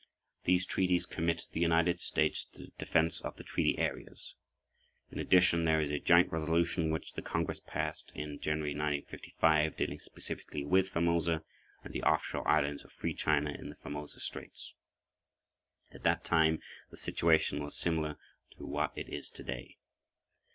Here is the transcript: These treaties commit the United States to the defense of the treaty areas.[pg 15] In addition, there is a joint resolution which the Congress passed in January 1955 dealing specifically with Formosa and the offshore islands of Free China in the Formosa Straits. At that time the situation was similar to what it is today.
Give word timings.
These 0.45 0.65
treaties 0.65 1.05
commit 1.05 1.45
the 1.51 1.59
United 1.59 2.01
States 2.01 2.45
to 2.53 2.61
the 2.63 2.71
defense 2.79 3.21
of 3.21 3.37
the 3.37 3.43
treaty 3.43 3.77
areas.[pg 3.77 4.33
15] 5.11 5.19
In 5.19 5.19
addition, 5.19 5.63
there 5.65 5.79
is 5.79 5.91
a 5.91 5.99
joint 5.99 6.31
resolution 6.31 6.89
which 6.89 7.13
the 7.13 7.21
Congress 7.21 7.59
passed 7.59 8.11
in 8.15 8.39
January 8.39 8.71
1955 8.71 9.77
dealing 9.77 9.99
specifically 9.99 10.63
with 10.65 10.89
Formosa 10.89 11.43
and 11.83 11.93
the 11.93 12.01
offshore 12.01 12.47
islands 12.47 12.83
of 12.83 12.91
Free 12.91 13.13
China 13.13 13.51
in 13.51 13.69
the 13.69 13.75
Formosa 13.75 14.19
Straits. 14.19 14.73
At 15.91 16.01
that 16.01 16.23
time 16.25 16.63
the 16.89 16.97
situation 16.97 17.61
was 17.63 17.77
similar 17.77 18.17
to 18.57 18.65
what 18.65 18.97
it 18.97 19.07
is 19.07 19.29
today. 19.29 19.77